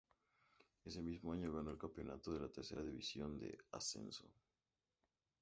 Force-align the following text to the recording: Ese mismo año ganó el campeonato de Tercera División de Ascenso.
Ese 0.83 1.03
mismo 1.03 1.31
año 1.31 1.53
ganó 1.53 1.69
el 1.69 1.77
campeonato 1.77 2.33
de 2.33 2.49
Tercera 2.49 2.81
División 2.81 3.37
de 3.37 3.55
Ascenso. 3.71 4.25